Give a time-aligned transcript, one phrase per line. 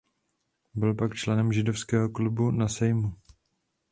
[0.75, 3.13] Byl pak členem židovského klubu na Sejmu.